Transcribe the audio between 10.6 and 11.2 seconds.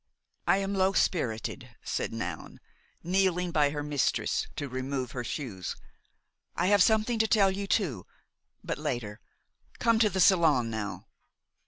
now."